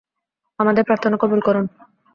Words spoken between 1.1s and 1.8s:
কবুল করুন।